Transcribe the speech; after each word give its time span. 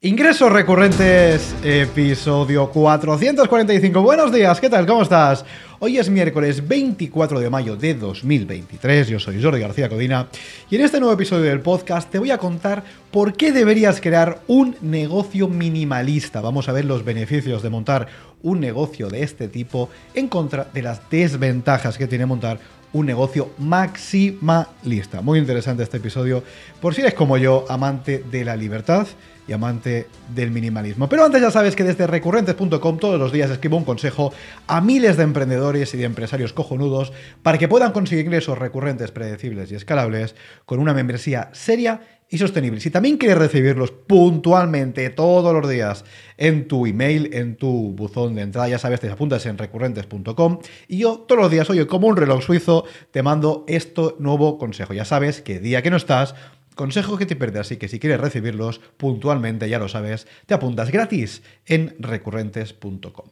Ingresos 0.00 0.52
recurrentes, 0.52 1.56
episodio 1.64 2.70
445. 2.70 4.00
Buenos 4.00 4.32
días, 4.32 4.60
¿qué 4.60 4.70
tal? 4.70 4.86
¿Cómo 4.86 5.02
estás? 5.02 5.44
Hoy 5.80 5.98
es 5.98 6.08
miércoles 6.08 6.68
24 6.68 7.40
de 7.40 7.50
mayo 7.50 7.74
de 7.74 7.94
2023, 7.94 9.08
yo 9.08 9.18
soy 9.18 9.42
Jordi 9.42 9.58
García 9.58 9.88
Codina 9.88 10.28
y 10.70 10.76
en 10.76 10.82
este 10.82 11.00
nuevo 11.00 11.14
episodio 11.14 11.46
del 11.46 11.62
podcast 11.62 12.08
te 12.12 12.20
voy 12.20 12.30
a 12.30 12.38
contar 12.38 12.84
por 13.10 13.32
qué 13.32 13.50
deberías 13.50 14.00
crear 14.00 14.40
un 14.46 14.76
negocio 14.82 15.48
minimalista. 15.48 16.40
Vamos 16.40 16.68
a 16.68 16.72
ver 16.72 16.84
los 16.84 17.04
beneficios 17.04 17.64
de 17.64 17.70
montar 17.70 18.06
un 18.42 18.60
negocio 18.60 19.08
de 19.08 19.24
este 19.24 19.48
tipo 19.48 19.90
en 20.14 20.28
contra 20.28 20.68
de 20.72 20.82
las 20.82 21.10
desventajas 21.10 21.98
que 21.98 22.06
tiene 22.06 22.24
montar 22.24 22.60
un 22.92 23.04
negocio 23.04 23.50
maximalista. 23.58 25.22
Muy 25.22 25.40
interesante 25.40 25.82
este 25.82 25.96
episodio 25.96 26.44
por 26.80 26.94
si 26.94 27.00
eres 27.00 27.14
como 27.14 27.36
yo, 27.36 27.64
amante 27.68 28.24
de 28.30 28.44
la 28.44 28.54
libertad 28.54 29.08
y 29.48 29.52
amante 29.52 30.06
del 30.34 30.50
minimalismo. 30.50 31.08
Pero 31.08 31.24
antes 31.24 31.40
ya 31.40 31.50
sabes 31.50 31.74
que 31.74 31.82
desde 31.82 32.06
recurrentes.com 32.06 32.98
todos 32.98 33.18
los 33.18 33.32
días 33.32 33.50
escribo 33.50 33.76
un 33.76 33.84
consejo 33.84 34.32
a 34.66 34.80
miles 34.80 35.16
de 35.16 35.24
emprendedores 35.24 35.94
y 35.94 35.96
de 35.96 36.04
empresarios 36.04 36.52
cojonudos 36.52 37.12
para 37.42 37.58
que 37.58 37.66
puedan 37.66 37.92
conseguir 37.92 38.26
ingresos 38.26 38.58
recurrentes, 38.58 39.10
predecibles 39.10 39.72
y 39.72 39.74
escalables 39.74 40.36
con 40.66 40.78
una 40.78 40.92
membresía 40.94 41.50
seria 41.52 42.02
y 42.30 42.38
sostenible. 42.38 42.80
Si 42.80 42.90
también 42.90 43.16
quieres 43.16 43.38
recibirlos 43.38 43.90
puntualmente 43.90 45.08
todos 45.10 45.54
los 45.54 45.68
días 45.68 46.04
en 46.36 46.68
tu 46.68 46.86
email, 46.86 47.30
en 47.32 47.56
tu 47.56 47.92
buzón 47.92 48.34
de 48.34 48.42
entrada, 48.42 48.68
ya 48.68 48.78
sabes, 48.78 49.00
te 49.00 49.08
apuntas 49.08 49.46
en 49.46 49.56
recurrentes.com 49.56 50.58
y 50.88 50.98
yo 50.98 51.20
todos 51.20 51.40
los 51.40 51.50
días, 51.50 51.70
oye, 51.70 51.86
como 51.86 52.06
un 52.06 52.16
reloj 52.16 52.42
suizo, 52.42 52.84
te 53.10 53.22
mando 53.22 53.64
este 53.66 54.02
nuevo 54.18 54.58
consejo. 54.58 54.92
Ya 54.92 55.06
sabes 55.06 55.40
que 55.40 55.58
día 55.58 55.82
que 55.82 55.90
no 55.90 55.96
estás, 55.96 56.34
Consejo 56.78 57.18
que 57.18 57.26
te 57.26 57.34
pierdes, 57.34 57.62
así 57.62 57.76
que 57.76 57.88
si 57.88 57.98
quieres 57.98 58.20
recibirlos 58.20 58.80
puntualmente, 58.96 59.68
ya 59.68 59.80
lo 59.80 59.88
sabes, 59.88 60.28
te 60.46 60.54
apuntas 60.54 60.92
gratis 60.92 61.42
en 61.66 61.96
recurrentes.com. 61.98 63.26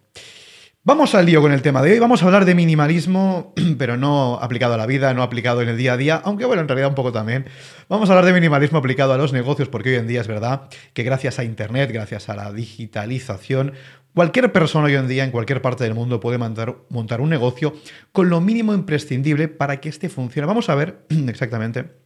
Vamos 0.82 1.14
al 1.14 1.26
lío 1.26 1.40
con 1.40 1.52
el 1.52 1.62
tema 1.62 1.80
de 1.80 1.92
hoy. 1.92 2.00
Vamos 2.00 2.20
a 2.20 2.26
hablar 2.26 2.44
de 2.44 2.56
minimalismo, 2.56 3.54
pero 3.78 3.96
no 3.96 4.40
aplicado 4.42 4.74
a 4.74 4.76
la 4.76 4.86
vida, 4.86 5.14
no 5.14 5.22
aplicado 5.22 5.62
en 5.62 5.68
el 5.68 5.76
día 5.76 5.92
a 5.92 5.96
día, 5.96 6.20
aunque 6.24 6.44
bueno, 6.44 6.62
en 6.62 6.66
realidad 6.66 6.88
un 6.88 6.96
poco 6.96 7.12
también. 7.12 7.46
Vamos 7.88 8.10
a 8.10 8.14
hablar 8.14 8.24
de 8.24 8.32
minimalismo 8.32 8.78
aplicado 8.78 9.12
a 9.12 9.16
los 9.16 9.32
negocios, 9.32 9.68
porque 9.68 9.90
hoy 9.90 9.94
en 9.94 10.08
día 10.08 10.22
es 10.22 10.26
verdad 10.26 10.68
que 10.92 11.04
gracias 11.04 11.38
a 11.38 11.44
Internet, 11.44 11.92
gracias 11.92 12.28
a 12.28 12.34
la 12.34 12.52
digitalización, 12.52 13.74
Cualquier 14.12 14.50
persona 14.50 14.86
hoy 14.86 14.94
en 14.94 15.08
día 15.08 15.24
en 15.24 15.30
cualquier 15.30 15.60
parte 15.60 15.84
del 15.84 15.92
mundo 15.92 16.20
puede 16.20 16.38
montar, 16.38 16.74
montar, 16.88 17.20
un 17.20 17.28
negocio 17.28 17.74
con 18.12 18.30
lo 18.30 18.40
mínimo 18.40 18.72
imprescindible 18.72 19.46
para 19.46 19.78
que 19.78 19.90
éste 19.90 20.08
funcione. 20.08 20.46
Vamos 20.46 20.70
a 20.70 20.74
ver 20.74 21.04
exactamente 21.28 22.05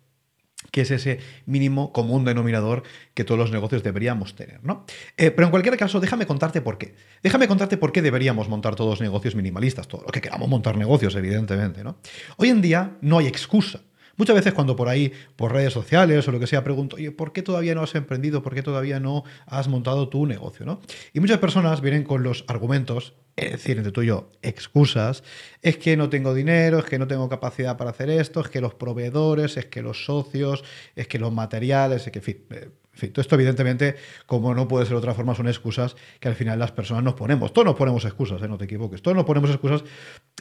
que 0.71 0.83
es 0.83 0.91
ese 0.91 1.19
mínimo 1.47 1.93
común 1.93 2.25
denominador 2.25 2.83
que 3.15 3.25
todos 3.25 3.39
los 3.39 3.51
negocios 3.51 3.83
deberíamos 3.83 4.35
tener, 4.35 4.63
¿no? 4.63 4.85
Eh, 5.17 5.31
pero 5.31 5.47
en 5.47 5.51
cualquier 5.51 5.77
caso, 5.77 6.01
déjame 6.01 6.27
contarte 6.27 6.61
por 6.61 6.79
qué. 6.79 6.95
Déjame 7.23 7.49
contarte 7.49 7.77
por 7.77 7.93
qué 7.93 8.03
deberíamos 8.03 8.49
montar 8.49 8.77
todos 8.77 9.01
negocios 9.01 9.35
minimalistas, 9.35 9.89
todo 9.89 10.03
lo 10.03 10.13
que 10.13 10.21
queramos 10.21 10.49
montar 10.49 10.77
negocios, 10.77 11.15
evidentemente, 11.17 11.83
¿no? 11.83 11.99
Hoy 12.37 12.51
en 12.51 12.61
día 12.61 12.97
no 13.01 13.19
hay 13.19 13.27
excusa. 13.27 13.81
Muchas 14.17 14.37
veces 14.37 14.53
cuando 14.53 14.77
por 14.77 14.91
ahí, 14.91 15.13
por 15.35 15.51
redes 15.51 15.73
sociales 15.73 16.29
o 16.29 16.33
lo 16.33 16.39
que 16.39 16.47
sea, 16.47 16.63
pregunto, 16.63 16.97
oye, 16.97 17.11
¿por 17.11 17.33
qué 17.33 17.41
todavía 17.41 17.75
no 17.75 17.83
has 17.83 17.95
emprendido? 17.95 18.43
¿Por 18.43 18.55
qué 18.55 18.63
todavía 18.63 19.01
no 19.01 19.25
has 19.47 19.67
montado 19.67 20.11
tu 20.11 20.27
negocio? 20.27 20.67
¿no? 20.67 20.81
Y 21.15 21.21
muchas 21.21 21.39
personas 21.39 21.81
vienen 21.81 22.05
con 22.05 22.23
los 22.23 22.45
argumentos 22.47 23.15
es 23.41 23.53
decir, 23.53 23.79
entre 23.79 23.93
tú 23.93 24.03
y 24.03 24.07
yo, 24.07 24.31
excusas, 24.43 25.25
es 25.63 25.79
que 25.79 25.97
no 25.97 26.11
tengo 26.11 26.35
dinero, 26.35 26.79
es 26.79 26.85
que 26.85 26.99
no 26.99 27.07
tengo 27.07 27.29
capacidad 27.29 27.77
para 27.77 27.91
hacer 27.91 28.11
esto, 28.11 28.41
es 28.41 28.49
que 28.49 28.61
los 28.61 28.75
proveedores, 28.75 29.57
es 29.57 29.67
que 29.67 29.83
los 29.83 30.05
socios, 30.05 30.63
es 30.95 31.09
que 31.09 31.19
los 31.19 31.33
materiales, 31.33 32.07
es 32.07 32.13
que, 32.13 32.19
en 32.19 32.25
fin, 32.25 32.45
eh, 32.51 32.69
todo 33.09 33.23
esto 33.23 33.35
evidentemente, 33.35 33.97
como 34.27 34.55
no 34.55 34.69
puede 34.69 34.85
ser 34.85 34.93
de 34.93 34.99
otra 34.99 35.15
forma, 35.15 35.35
son 35.35 35.49
excusas 35.49 35.97
que 36.19 36.29
al 36.29 36.35
final 36.35 36.59
las 36.59 36.73
personas 36.73 37.03
nos 37.03 37.15
ponemos. 37.15 37.53
Todos 37.53 37.65
nos 37.65 37.77
ponemos 37.77 38.05
excusas, 38.05 38.43
¿eh? 38.43 38.49
no 38.49 38.59
te 38.59 38.67
equivoques. 38.67 39.01
Todos 39.01 39.17
nos 39.17 39.25
ponemos 39.25 39.49
excusas, 39.49 39.85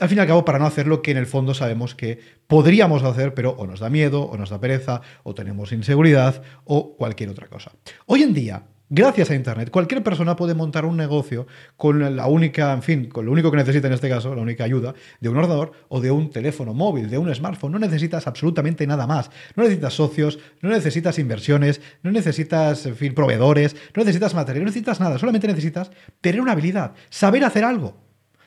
al 0.01 0.09
fin 0.09 0.17
y 0.17 0.21
al 0.21 0.27
cabo, 0.27 0.43
para 0.43 0.59
no 0.59 0.65
hacer 0.65 0.87
lo 0.87 1.01
que 1.01 1.11
en 1.11 1.17
el 1.17 1.25
fondo 1.25 1.53
sabemos 1.53 1.95
que 1.95 2.19
podríamos 2.47 3.03
hacer, 3.03 3.33
pero 3.33 3.51
o 3.51 3.65
nos 3.65 3.79
da 3.79 3.89
miedo, 3.89 4.23
o 4.23 4.37
nos 4.37 4.49
da 4.49 4.59
pereza, 4.59 5.01
o 5.23 5.33
tenemos 5.33 5.71
inseguridad, 5.71 6.43
o 6.65 6.97
cualquier 6.97 7.29
otra 7.29 7.47
cosa. 7.47 7.71
Hoy 8.05 8.23
en 8.23 8.33
día, 8.33 8.63
Gracias 8.91 9.29
a 9.29 9.35
Internet, 9.35 9.69
cualquier 9.69 10.01
persona 10.01 10.35
puede 10.35 10.55
montar 10.55 10.83
un 10.83 10.97
negocio 10.97 11.45
con 11.77 12.15
la 12.15 12.25
única, 12.25 12.73
en 12.73 12.81
fin, 12.81 13.05
con 13.05 13.23
lo 13.23 13.31
único 13.31 13.51
que 13.51 13.57
necesita 13.57 13.85
en 13.85 13.93
este 13.93 14.09
caso, 14.09 14.33
la 14.33 14.41
única 14.41 14.63
ayuda, 14.63 14.95
de 15.19 15.29
un 15.29 15.37
ordenador 15.37 15.73
o 15.89 16.01
de 16.01 16.09
un 16.09 16.31
teléfono 16.31 16.73
móvil, 16.73 17.07
de 17.07 17.19
un 17.19 17.33
smartphone. 17.35 17.71
No 17.71 17.77
necesitas 17.77 18.25
absolutamente 18.25 18.87
nada 18.87 19.05
más. 19.05 19.29
No 19.55 19.61
necesitas 19.61 19.93
socios, 19.93 20.39
no 20.61 20.69
necesitas 20.69 21.19
inversiones, 21.19 21.81
no 22.01 22.09
necesitas, 22.09 22.83
en 22.87 22.95
fin, 22.95 23.13
proveedores, 23.13 23.75
no 23.95 24.01
necesitas 24.01 24.33
material, 24.33 24.63
no 24.63 24.69
necesitas 24.69 24.99
nada. 24.99 25.19
Solamente 25.19 25.47
necesitas 25.47 25.91
tener 26.19 26.41
una 26.41 26.53
habilidad, 26.53 26.93
saber 27.11 27.43
hacer 27.43 27.65
algo. 27.65 27.95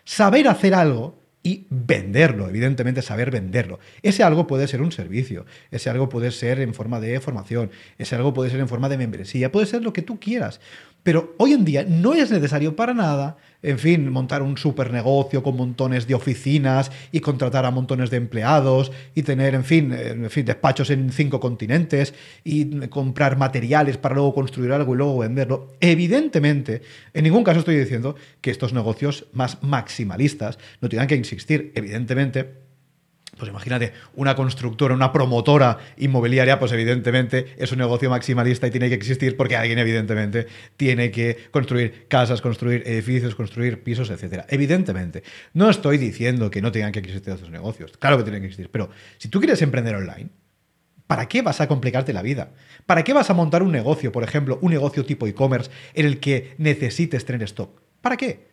Saber 0.05 0.49
hacer 0.49 0.75
algo 0.75 1.22
y 1.43 1.67
venderlo, 1.71 2.49
evidentemente 2.49 3.03
saber 3.03 3.31
venderlo. 3.31 3.81
Ese 4.03 4.23
algo 4.23 4.47
puede 4.47 4.69
ser 4.69 4.81
un 4.83 4.93
servicio, 4.93 5.45
ese 5.71 5.91
algo 5.91 6.09
puede 6.09 6.31
ser 6.31 6.61
en 6.61 6.75
forma 6.75 7.01
de 7.01 7.21
formación, 7.21 7.71
ese 7.99 8.15
algo 8.15 8.33
puede 8.33 8.51
ser 8.51 8.61
en 8.61 8.69
forma 8.69 8.89
de 8.89 8.99
membresía, 8.99 9.51
puede 9.51 9.67
ser 9.67 9.83
lo 9.83 9.93
que 9.93 10.03
tú 10.03 10.21
quieras. 10.21 10.61
Pero 11.03 11.35
hoy 11.39 11.53
en 11.53 11.65
día 11.65 11.85
no 11.89 12.15
es 12.15 12.31
necesario 12.31 12.77
para 12.77 12.95
nada, 12.95 13.37
en 13.63 13.79
fin, 13.79 14.11
montar 14.11 14.43
un 14.43 14.57
super 14.57 14.93
negocio 14.93 15.43
con 15.43 15.57
montones 15.57 16.07
de 16.07 16.15
oficinas 16.15 16.91
y 17.11 17.21
contratar 17.21 17.65
a 17.65 17.71
montones 17.71 18.11
de 18.11 18.17
empleados 18.17 18.93
y 19.15 19.23
tener, 19.23 19.55
en 19.55 19.65
fin, 19.65 19.93
en 19.93 20.31
fin, 20.31 20.45
despachos 20.45 20.91
en 20.91 21.11
cinco 21.11 21.41
continentes 21.41 22.15
y 22.45 22.87
comprar 22.89 23.37
materiales 23.37 23.97
para 23.99 24.15
luego 24.15 24.35
construir 24.35 24.73
algo 24.73 24.95
y 24.95 24.99
luego 24.99 25.19
venderlo. 25.19 25.73
Evidentemente, 25.81 26.83
en 27.15 27.25
ningún 27.25 27.45
caso 27.45 27.61
estoy 27.61 27.77
diciendo 27.77 28.17
que 28.41 28.51
estos 28.51 28.73
negocios 28.73 29.27
más 29.33 29.63
maximalistas 29.63 30.59
no 30.81 30.89
tengan 30.89 31.07
que 31.07 31.15
existir. 31.15 31.73
Evidentemente, 31.75 32.62
pues 33.37 33.49
imagínate, 33.51 33.93
una 34.15 34.35
constructora, 34.35 34.95
una 34.95 35.13
promotora 35.13 35.79
inmobiliaria, 35.97 36.59
pues 36.59 36.71
evidentemente 36.73 37.55
es 37.57 37.73
un 37.73 37.79
negocio 37.79 38.11
maximalista 38.11 38.67
y 38.67 38.71
tiene 38.71 38.89
que 38.89 38.95
existir 38.95 39.37
porque 39.37 39.57
alguien 39.57 39.79
evidentemente 39.79 40.47
tiene 40.77 41.11
que 41.11 41.49
construir 41.51 42.07
casas, 42.09 42.43
construir 42.43 42.83
edificios, 42.87 43.35
construir 43.35 43.83
pisos, 43.83 44.11
etc. 44.11 44.45
Evidentemente. 44.49 45.23
No 45.55 45.71
estoy 45.71 45.97
diciendo 45.97 46.51
que 46.51 46.61
no 46.61 46.71
tengan 46.73 46.93
que 46.93 46.99
existir 46.99 47.33
estos 47.33 47.51
negocios. 47.51 47.93
Claro 47.99 48.19
que 48.19 48.25
tienen 48.25 48.43
que 48.43 48.49
existir. 48.49 48.71
Pero 48.71 48.91
si 49.19 49.29
tú 49.29 49.41
quieres 49.41 49.63
emprender 49.63 49.95
online, 49.95 50.31
¿Para 51.13 51.29
qué 51.29 51.43
vas 51.43 51.61
a 51.61 51.69
complicarte 51.69 52.15
la 52.15 52.23
vida? 52.23 52.55
¿Para 52.87 53.05
qué 53.05 53.13
vas 53.13 53.29
a 53.29 53.35
montar 53.35 53.63
un 53.63 53.71
negocio, 53.71 54.13
por 54.13 54.25
ejemplo, 54.25 54.59
un 54.63 54.71
negocio 54.71 55.05
tipo 55.05 55.27
e-commerce 55.27 55.71
en 55.93 56.07
el 56.07 56.21
que 56.21 56.55
necesites 56.57 57.27
tener 57.27 57.43
stock? 57.43 57.83
¿Para 58.01 58.17
qué? 58.17 58.52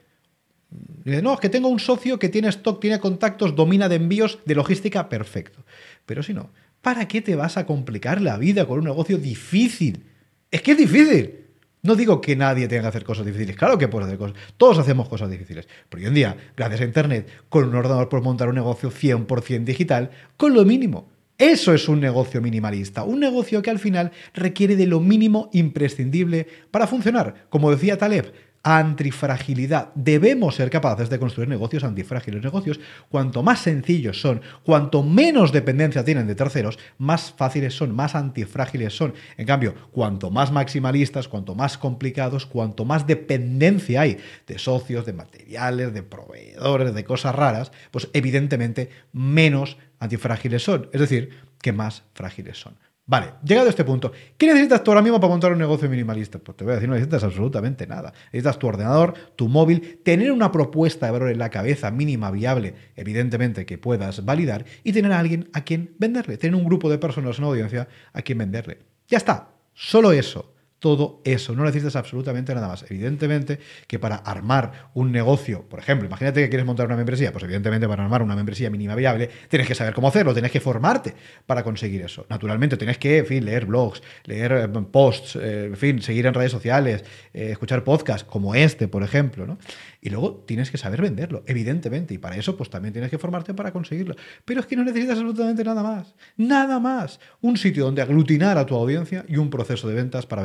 No, 1.05 1.33
es 1.33 1.39
que 1.39 1.49
tengo 1.49 1.67
un 1.67 1.79
socio 1.79 2.19
que 2.19 2.29
tiene 2.29 2.49
stock, 2.49 2.79
tiene 2.79 2.99
contactos, 2.99 3.55
domina 3.55 3.89
de 3.89 3.95
envíos, 3.95 4.39
de 4.45 4.55
logística, 4.55 5.09
perfecto. 5.09 5.65
Pero 6.05 6.21
si 6.23 6.33
no, 6.33 6.51
¿para 6.81 7.07
qué 7.07 7.21
te 7.21 7.35
vas 7.35 7.57
a 7.57 7.65
complicar 7.65 8.21
la 8.21 8.37
vida 8.37 8.65
con 8.65 8.79
un 8.79 8.85
negocio 8.85 9.17
difícil? 9.17 10.03
Es 10.51 10.61
que 10.61 10.71
es 10.71 10.77
difícil. 10.77 11.35
No 11.81 11.95
digo 11.95 12.19
que 12.19 12.35
nadie 12.35 12.67
tenga 12.67 12.83
que 12.83 12.87
hacer 12.89 13.03
cosas 13.05 13.25
difíciles, 13.25 13.55
claro 13.55 13.77
que 13.77 13.87
puedes 13.87 14.07
hacer 14.07 14.17
cosas, 14.17 14.35
todos 14.57 14.77
hacemos 14.79 15.07
cosas 15.07 15.29
difíciles, 15.29 15.65
pero 15.87 16.01
hoy 16.01 16.07
en 16.07 16.13
día, 16.13 16.35
gracias 16.57 16.81
a 16.81 16.83
Internet, 16.83 17.29
con 17.47 17.63
un 17.69 17.75
ordenador 17.75 18.09
puedes 18.09 18.25
montar 18.25 18.49
un 18.49 18.55
negocio 18.55 18.91
100% 18.91 19.63
digital 19.63 20.11
con 20.35 20.53
lo 20.53 20.65
mínimo. 20.65 21.09
Eso 21.37 21.73
es 21.73 21.87
un 21.87 22.01
negocio 22.01 22.41
minimalista, 22.41 23.03
un 23.03 23.21
negocio 23.21 23.61
que 23.61 23.69
al 23.69 23.79
final 23.79 24.11
requiere 24.33 24.75
de 24.75 24.87
lo 24.87 24.99
mínimo 24.99 25.49
imprescindible 25.53 26.47
para 26.69 26.85
funcionar. 26.85 27.45
Como 27.49 27.71
decía 27.71 27.97
Taleb, 27.97 28.33
antifragilidad. 28.63 29.89
Debemos 29.95 30.55
ser 30.55 30.69
capaces 30.69 31.09
de 31.09 31.19
construir 31.19 31.49
negocios 31.49 31.83
antifrágiles. 31.83 32.43
Negocios, 32.43 32.79
cuanto 33.09 33.43
más 33.43 33.59
sencillos 33.59 34.19
son, 34.19 34.41
cuanto 34.63 35.03
menos 35.03 35.51
dependencia 35.51 36.03
tienen 36.03 36.27
de 36.27 36.35
terceros, 36.35 36.77
más 36.97 37.31
fáciles 37.31 37.73
son, 37.73 37.95
más 37.95 38.15
antifrágiles 38.15 38.95
son. 38.95 39.13
En 39.37 39.45
cambio, 39.45 39.75
cuanto 39.91 40.29
más 40.29 40.51
maximalistas, 40.51 41.27
cuanto 41.27 41.55
más 41.55 41.77
complicados, 41.77 42.45
cuanto 42.45 42.85
más 42.85 43.07
dependencia 43.07 44.01
hay 44.01 44.17
de 44.47 44.59
socios, 44.59 45.05
de 45.05 45.13
materiales, 45.13 45.93
de 45.93 46.03
proveedores, 46.03 46.93
de 46.93 47.03
cosas 47.03 47.35
raras, 47.35 47.71
pues 47.91 48.09
evidentemente 48.13 48.89
menos 49.13 49.77
antifrágiles 49.99 50.63
son. 50.63 50.89
Es 50.93 51.01
decir, 51.01 51.29
que 51.61 51.73
más 51.73 52.03
frágiles 52.13 52.57
son. 52.57 52.75
Vale, 53.09 53.33
llegado 53.43 53.65
a 53.65 53.71
este 53.71 53.83
punto, 53.83 54.11
¿qué 54.37 54.45
necesitas 54.45 54.83
tú 54.83 54.91
ahora 54.91 55.01
mismo 55.01 55.19
para 55.19 55.31
montar 55.31 55.51
un 55.51 55.57
negocio 55.57 55.89
minimalista? 55.89 56.37
Pues 56.37 56.55
te 56.55 56.63
voy 56.63 56.73
a 56.73 56.75
decir, 56.75 56.87
no 56.87 56.93
necesitas 56.93 57.23
absolutamente 57.23 57.87
nada. 57.87 58.13
Necesitas 58.25 58.59
tu 58.59 58.67
ordenador, 58.67 59.15
tu 59.35 59.47
móvil, 59.47 59.99
tener 60.03 60.31
una 60.31 60.51
propuesta 60.51 61.07
de 61.07 61.13
valor 61.13 61.31
en 61.31 61.39
la 61.39 61.49
cabeza 61.49 61.89
mínima, 61.89 62.29
viable, 62.29 62.75
evidentemente 62.95 63.65
que 63.65 63.79
puedas 63.79 64.23
validar, 64.23 64.63
y 64.83 64.93
tener 64.93 65.11
a 65.11 65.17
alguien 65.17 65.49
a 65.53 65.63
quien 65.63 65.95
venderle, 65.97 66.37
tener 66.37 66.53
un 66.53 66.63
grupo 66.63 66.87
de 66.87 66.99
personas 66.99 67.39
en 67.39 67.45
audiencia 67.45 67.87
a 68.13 68.21
quien 68.21 68.37
venderle. 68.37 68.77
Ya 69.07 69.17
está, 69.17 69.55
solo 69.73 70.11
eso. 70.11 70.53
Todo 70.79 71.21
eso. 71.25 71.55
No 71.55 71.63
necesitas 71.63 71.95
absolutamente 71.95 72.53
nada 72.55 72.67
más. 72.67 72.85
Evidentemente 72.89 73.59
que 73.87 73.99
para 73.99 74.15
armar 74.15 74.89
un 74.93 75.11
negocio, 75.11 75.67
por 75.69 75.79
ejemplo, 75.79 76.07
imagínate 76.07 76.41
que 76.41 76.49
quieres 76.49 76.65
montar 76.65 76.85
una 76.85 76.95
membresía, 76.95 77.31
pues 77.31 77.43
evidentemente 77.43 77.87
para 77.87 78.03
armar 78.03 78.21
una 78.21 78.35
membresía 78.35 78.69
mínima 78.69 78.95
viable 78.95 79.29
tienes 79.49 79.67
que 79.67 79.75
saber 79.75 79.93
cómo 79.93 80.07
hacerlo, 80.07 80.33
tienes 80.33 80.51
que 80.51 80.59
formarte 80.59 81.13
para 81.45 81.63
conseguir 81.63 82.01
eso. 82.01 82.25
Naturalmente 82.29 82.77
tienes 82.77 82.97
que, 82.97 83.23
fin, 83.23 83.45
leer 83.45 83.65
blogs, 83.65 84.01
leer 84.25 84.51
eh, 84.53 84.67
posts, 84.91 85.35
eh, 85.35 85.65
en 85.65 85.77
fin, 85.77 86.01
seguir 86.01 86.25
en 86.25 86.33
redes 86.33 86.51
sociales, 86.51 87.03
eh, 87.33 87.51
escuchar 87.51 87.83
podcasts 87.83 88.23
como 88.23 88.55
este, 88.55 88.87
por 88.87 89.03
ejemplo, 89.03 89.45
¿no? 89.45 89.57
Y 90.01 90.09
luego 90.09 90.43
tienes 90.47 90.71
que 90.71 90.77
saber 90.77 91.01
venderlo, 91.01 91.43
evidentemente, 91.45 92.13
y 92.13 92.17
para 92.17 92.37
eso 92.37 92.55
pues 92.55 92.69
también 92.69 92.93
tienes 92.93 93.11
que 93.11 93.17
formarte 93.17 93.53
para 93.53 93.73
conseguirlo. 93.73 94.15
Pero 94.45 94.61
es 94.61 94.65
que 94.65 94.77
no 94.77 94.83
necesitas 94.85 95.17
absolutamente 95.17 95.63
nada 95.63 95.83
más, 95.83 96.15
nada 96.37 96.79
más. 96.79 97.19
Un 97.41 97.57
sitio 97.57 97.83
donde 97.83 98.01
aglutinar 98.01 98.57
a 98.57 98.65
tu 98.65 98.75
audiencia 98.75 99.25
y 99.27 99.35
un 99.37 99.49
proceso 99.49 99.89
de 99.89 99.95
ventas 99.95 100.25
para 100.25 100.41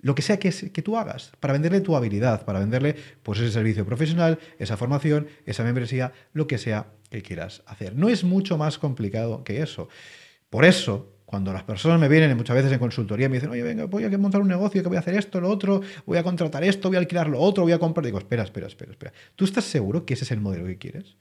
lo 0.00 0.14
que 0.14 0.22
sea 0.22 0.38
que, 0.38 0.50
que 0.50 0.82
tú 0.82 0.96
hagas, 0.96 1.32
para 1.40 1.52
venderle 1.52 1.80
tu 1.80 1.96
habilidad, 1.96 2.44
para 2.44 2.60
venderle 2.60 2.96
pues 3.22 3.38
ese 3.40 3.52
servicio 3.52 3.84
profesional, 3.84 4.38
esa 4.58 4.76
formación, 4.76 5.28
esa 5.46 5.64
membresía, 5.64 6.12
lo 6.32 6.46
que 6.46 6.58
sea 6.58 6.86
que 7.10 7.22
quieras 7.22 7.62
hacer. 7.66 7.94
No 7.96 8.08
es 8.08 8.24
mucho 8.24 8.58
más 8.58 8.78
complicado 8.78 9.44
que 9.44 9.62
eso. 9.62 9.88
Por 10.50 10.64
eso, 10.64 11.14
cuando 11.24 11.52
las 11.52 11.62
personas 11.62 12.00
me 12.00 12.08
vienen 12.08 12.36
muchas 12.36 12.56
veces 12.56 12.72
en 12.72 12.78
consultoría 12.78 13.26
y 13.26 13.28
me 13.28 13.36
dicen, 13.36 13.50
oye, 13.50 13.62
venga, 13.62 13.84
voy 13.84 14.04
a 14.04 14.18
montar 14.18 14.40
un 14.40 14.48
negocio, 14.48 14.82
que 14.82 14.88
voy 14.88 14.96
a 14.96 15.00
hacer 15.00 15.14
esto, 15.14 15.40
lo 15.40 15.50
otro, 15.50 15.82
voy 16.06 16.16
a 16.18 16.22
contratar 16.22 16.64
esto, 16.64 16.88
voy 16.88 16.96
a 16.96 17.00
alquilar 17.00 17.28
lo 17.28 17.38
otro, 17.40 17.64
voy 17.64 17.72
a 17.72 17.78
comprar. 17.78 18.04
Digo, 18.04 18.18
espera, 18.18 18.44
espera, 18.44 18.66
espera, 18.66 18.92
espera. 18.92 19.12
¿Tú 19.36 19.44
estás 19.44 19.64
seguro 19.64 20.06
que 20.06 20.14
ese 20.14 20.24
es 20.24 20.30
el 20.30 20.40
modelo 20.40 20.64
que 20.66 20.78
quieres? 20.78 21.16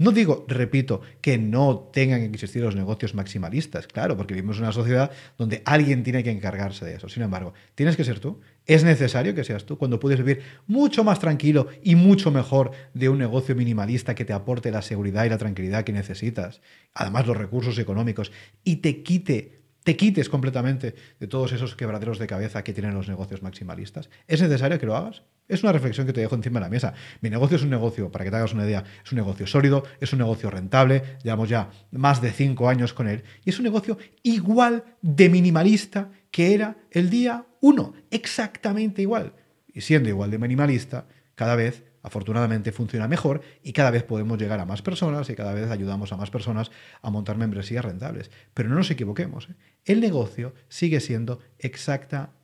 No 0.00 0.12
digo, 0.12 0.46
repito, 0.48 1.02
que 1.20 1.36
no 1.36 1.90
tengan 1.92 2.20
que 2.20 2.26
existir 2.32 2.62
los 2.62 2.74
negocios 2.74 3.14
maximalistas, 3.14 3.86
claro, 3.86 4.16
porque 4.16 4.32
vivimos 4.32 4.56
en 4.56 4.62
una 4.62 4.72
sociedad 4.72 5.10
donde 5.36 5.60
alguien 5.66 6.02
tiene 6.02 6.24
que 6.24 6.30
encargarse 6.30 6.86
de 6.86 6.94
eso. 6.94 7.10
Sin 7.10 7.22
embargo, 7.22 7.52
tienes 7.74 7.98
que 7.98 8.04
ser 8.04 8.18
tú. 8.18 8.40
Es 8.64 8.82
necesario 8.82 9.34
que 9.34 9.44
seas 9.44 9.66
tú 9.66 9.76
cuando 9.76 10.00
puedes 10.00 10.18
vivir 10.18 10.40
mucho 10.66 11.04
más 11.04 11.20
tranquilo 11.20 11.66
y 11.82 11.96
mucho 11.96 12.30
mejor 12.30 12.70
de 12.94 13.10
un 13.10 13.18
negocio 13.18 13.54
minimalista 13.54 14.14
que 14.14 14.24
te 14.24 14.32
aporte 14.32 14.70
la 14.70 14.80
seguridad 14.80 15.26
y 15.26 15.28
la 15.28 15.36
tranquilidad 15.36 15.84
que 15.84 15.92
necesitas, 15.92 16.62
además 16.94 17.26
los 17.26 17.36
recursos 17.36 17.78
económicos, 17.78 18.32
y 18.64 18.76
te 18.76 19.02
quite 19.02 19.60
te 19.84 19.96
quites 19.96 20.30
completamente 20.30 20.94
de 21.18 21.26
todos 21.26 21.52
esos 21.52 21.76
quebraderos 21.76 22.18
de 22.18 22.26
cabeza 22.26 22.64
que 22.64 22.72
tienen 22.72 22.94
los 22.94 23.08
negocios 23.08 23.42
maximalistas. 23.42 24.08
¿Es 24.26 24.40
necesario 24.40 24.78
que 24.78 24.86
lo 24.86 24.96
hagas? 24.96 25.24
Es 25.50 25.64
una 25.64 25.72
reflexión 25.72 26.06
que 26.06 26.12
te 26.12 26.20
dejo 26.20 26.36
encima 26.36 26.60
de 26.60 26.66
la 26.66 26.70
mesa. 26.70 26.94
Mi 27.20 27.28
negocio 27.28 27.56
es 27.56 27.64
un 27.64 27.70
negocio, 27.70 28.10
para 28.10 28.24
que 28.24 28.30
te 28.30 28.36
hagas 28.36 28.54
una 28.54 28.64
idea, 28.64 28.84
es 29.04 29.10
un 29.10 29.16
negocio 29.16 29.48
sólido, 29.48 29.82
es 30.00 30.12
un 30.12 30.20
negocio 30.20 30.48
rentable, 30.48 31.18
llevamos 31.24 31.48
ya 31.48 31.70
más 31.90 32.22
de 32.22 32.30
cinco 32.30 32.68
años 32.68 32.94
con 32.94 33.08
él, 33.08 33.24
y 33.44 33.50
es 33.50 33.58
un 33.58 33.64
negocio 33.64 33.98
igual 34.22 34.84
de 35.02 35.28
minimalista 35.28 36.08
que 36.30 36.54
era 36.54 36.76
el 36.92 37.10
día 37.10 37.46
uno, 37.60 37.94
exactamente 38.12 39.02
igual. 39.02 39.34
Y 39.66 39.80
siendo 39.80 40.08
igual 40.08 40.30
de 40.30 40.38
minimalista, 40.38 41.06
cada 41.34 41.56
vez 41.56 41.84
afortunadamente 42.02 42.70
funciona 42.70 43.08
mejor 43.08 43.42
y 43.62 43.72
cada 43.72 43.90
vez 43.90 44.04
podemos 44.04 44.38
llegar 44.38 44.60
a 44.60 44.66
más 44.66 44.82
personas 44.82 45.28
y 45.30 45.34
cada 45.34 45.52
vez 45.52 45.68
ayudamos 45.70 46.12
a 46.12 46.16
más 46.16 46.30
personas 46.30 46.70
a 47.02 47.10
montar 47.10 47.36
membresías 47.36 47.84
rentables. 47.84 48.30
Pero 48.54 48.68
no 48.68 48.76
nos 48.76 48.90
equivoquemos, 48.90 49.48
¿eh? 49.50 49.54
el 49.84 50.00
negocio 50.00 50.54
sigue 50.68 51.00
siendo 51.00 51.40
exactamente 51.58 52.39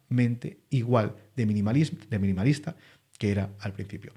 igual 0.70 1.16
de, 1.34 1.44
de 1.44 2.18
minimalista 2.18 2.76
que 3.18 3.30
era 3.30 3.50
al 3.60 3.72
principio. 3.72 4.12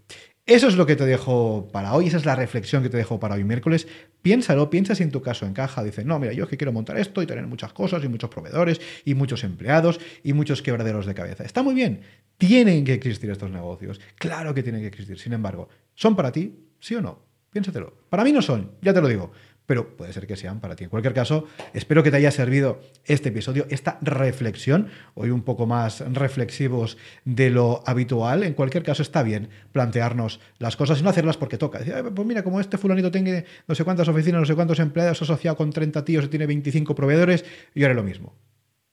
Eso 0.46 0.68
es 0.68 0.76
lo 0.76 0.88
que 0.88 0.96
te 0.96 1.06
dejo 1.06 1.70
para 1.72 1.94
hoy, 1.94 2.08
esa 2.08 2.18
es 2.18 2.26
la 2.26 2.36
reflexión 2.36 2.82
que 2.82 2.90
te 2.90 2.98
dejo 2.98 3.20
para 3.20 3.36
hoy 3.36 3.44
miércoles. 3.44 3.88
Piénsalo, 4.24 4.72
piensa 4.72 4.96
si 4.96 5.04
en 5.04 5.12
tu 5.12 5.22
caso 5.22 5.46
encaja. 5.46 5.84
Dices, 5.84 6.06
no, 6.06 6.18
mira, 6.18 6.34
yo 6.34 6.46
es 6.46 6.50
que 6.50 6.58
quiero 6.58 6.74
montar 6.74 6.98
esto 6.98 7.22
y 7.22 7.28
tener 7.28 7.46
muchas 7.46 7.72
cosas 7.72 8.04
y 8.04 8.08
muchos 8.08 8.32
proveedores 8.32 8.82
y 9.06 9.14
muchos 9.14 9.44
empleados 9.44 10.00
y 10.24 10.34
muchos 10.34 10.64
quebraderos 10.64 11.06
de 11.06 11.14
cabeza. 11.14 11.44
Está 11.44 11.62
muy 11.62 11.76
bien, 11.76 12.02
tienen 12.38 12.84
que 12.84 12.94
existir 12.94 13.30
estos 13.30 13.52
negocios. 13.52 14.02
Claro 14.16 14.56
que 14.56 14.64
tienen 14.64 14.82
que 14.82 14.88
existir. 14.88 15.20
Sin 15.20 15.34
embargo, 15.34 15.70
¿son 15.94 16.16
para 16.16 16.32
ti? 16.32 16.56
¿Sí 16.80 16.96
o 16.96 17.02
no? 17.02 17.22
Piénsatelo. 17.52 18.06
Para 18.10 18.24
mí 18.24 18.32
no 18.32 18.42
son, 18.42 18.72
ya 18.82 18.92
te 18.92 19.02
lo 19.02 19.08
digo 19.08 19.32
pero 19.70 19.96
puede 19.96 20.12
ser 20.14 20.26
que 20.26 20.36
sean 20.36 20.60
para 20.62 20.76
ti. 20.76 20.86
En 20.86 20.90
cualquier 20.90 21.14
caso, 21.14 21.46
espero 21.76 22.02
que 22.02 22.10
te 22.10 22.18
haya 22.18 22.32
servido 22.32 22.82
este 23.06 23.30
episodio, 23.30 23.68
esta 23.70 24.00
reflexión, 24.02 24.88
hoy 25.14 25.30
un 25.30 25.44
poco 25.44 25.68
más 25.68 26.00
reflexivos 26.12 26.98
de 27.24 27.52
lo 27.52 27.84
habitual. 27.86 28.42
En 28.42 28.56
cualquier 28.56 28.82
caso, 28.82 29.04
está 29.04 29.22
bien 29.22 29.50
plantearnos 29.72 30.40
las 30.58 30.76
cosas 30.76 31.00
y 31.00 31.04
no 31.04 31.12
hacerlas 31.12 31.38
porque 31.38 31.60
toca. 31.60 31.78
Decir, 31.78 31.94
pues 32.16 32.28
mira, 32.28 32.44
como 32.44 32.60
este 32.60 32.80
fulanito 32.80 33.12
tiene 33.12 33.46
no 33.68 33.76
sé 33.76 33.84
cuántas 33.84 34.08
oficinas, 34.08 34.42
no 34.42 34.48
sé 34.48 34.56
cuántos 34.56 34.80
empleados 34.80 35.22
asociado 35.22 35.56
con 35.56 35.70
30 35.70 36.04
tíos 36.04 36.26
y 36.26 36.30
tiene 36.30 36.48
25 36.48 36.96
proveedores, 36.96 37.46
yo 37.76 37.86
haré 37.86 37.94
lo 37.94 38.02
mismo. 38.02 38.34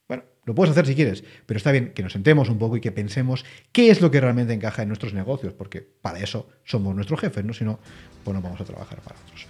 Bueno, 0.07 0.25
lo 0.47 0.55
puedes 0.55 0.71
hacer 0.71 0.87
si 0.87 0.95
quieres, 0.95 1.25
pero 1.45 1.59
está 1.59 1.73
bien 1.73 1.93
que 1.93 2.03
nos 2.03 2.13
sentemos 2.13 2.49
un 2.49 2.59
poco 2.59 2.77
y 2.77 2.81
que 2.81 2.93
pensemos 2.93 3.45
qué 3.73 3.91
es 3.91 4.01
lo 4.01 4.11
que 4.11 4.21
realmente 4.21 4.55
encaja 4.55 4.83
en 4.83 4.89
nuestros 4.89 5.13
negocios, 5.13 5.53
porque 5.53 5.83
para 6.01 6.21
eso 6.21 6.49
somos 6.65 6.95
nuestros 6.95 7.21
jefes, 7.21 7.45
¿no? 7.45 7.53
Si 7.53 7.65
no, 7.65 7.81
pues 8.25 8.35
no 8.35 8.41
vamos 8.41 8.61
a 8.61 8.65
trabajar 8.65 9.01
para 9.01 9.17
otros. 9.21 9.47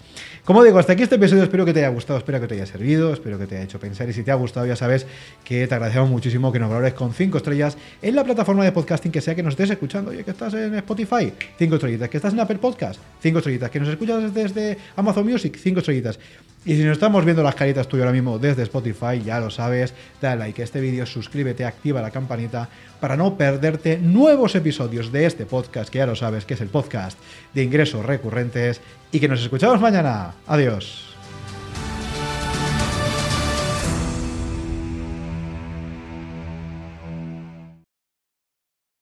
Como 0.47 0.63
digo, 0.63 0.79
hasta 0.79 0.93
aquí 0.93 1.03
este 1.03 1.17
episodio, 1.17 1.43
espero 1.43 1.65
que 1.65 1.73
te 1.73 1.81
haya 1.81 1.89
gustado, 1.89 2.19
espero 2.19 2.41
que 2.41 2.47
te 2.47 2.55
haya 2.55 2.67
servido, 2.67 3.13
espero 3.13 3.39
que 3.39 3.47
te 3.47 3.57
haya 3.57 3.65
hecho 3.65 3.81
pensar 3.81 4.09
y 4.09 4.13
si 4.13 4.23
te 4.23 4.31
ha 4.31 4.37
gustado 4.37 4.65
ya 4.65 4.77
sabes 4.77 5.07
que 5.45 5.67
te 5.67 5.75
agradecemos 5.75 6.09
muchísimo 6.09 6.53
que 6.53 6.59
nos 6.59 6.71
valores 6.71 6.95
con 6.95 7.13
5 7.13 7.37
estrellas 7.37 7.77
en 8.01 8.15
la 8.15 8.23
plataforma 8.23 8.65
de 8.65 8.73
podcasting 8.73 9.11
que 9.11 9.21
sea 9.21 9.35
que 9.35 9.43
nos 9.43 9.53
estés 9.53 9.71
escuchando. 9.71 10.13
Oye, 10.13 10.25
que 10.25 10.31
estás 10.31 10.55
en 10.55 10.75
Spotify, 10.77 11.33
5 11.59 11.75
estrellitas, 11.75 12.09
que 12.09 12.17
estás 12.17 12.33
en 12.33 12.41
Apple 12.41 12.59
Podcast, 12.59 13.01
5 13.21 13.39
estrellitas, 13.39 13.71
que 13.71 13.81
nos 13.81 13.89
escuchas 13.89 14.33
desde 14.33 14.79
Amazon 14.95 15.27
Music, 15.27 15.59
5 15.61 15.81
estrellitas. 15.81 16.19
Y 16.65 16.75
si 16.75 16.83
nos 16.83 16.93
estamos 16.93 17.25
viendo 17.25 17.45
las 17.45 17.55
caritas 17.55 17.87
tú 17.87 17.97
ahora 17.97 18.13
mismo 18.13 18.39
desde 18.39 18.65
Spotify, 18.65 19.23
ya 19.25 19.39
lo 19.39 19.51
sabes, 19.51 19.95
dale 20.21 20.41
like 20.41 20.63
a 20.63 20.65
este 20.65 20.81
vídeo, 20.87 21.07
suscríbete, 21.07 21.65
activa 21.65 22.01
la 22.01 22.11
campanita 22.11 22.69
para 23.01 23.17
no 23.17 23.37
perderte 23.37 23.99
nuevos 23.99 24.55
episodios 24.55 25.13
de 25.13 25.27
este 25.27 25.47
podcast, 25.47 25.91
que 25.91 25.99
ya 25.99 26.07
lo 26.07 26.17
sabes 26.17 26.45
que 26.45 26.55
es 26.55 26.61
el 26.61 26.69
podcast 26.69 27.19
de 27.55 27.63
ingresos 27.63 28.05
recurrentes, 28.05 28.81
y 29.13 29.21
que 29.21 29.29
nos 29.29 29.43
escuchamos 29.43 29.81
mañana. 29.81 30.35
Adiós. 30.47 31.06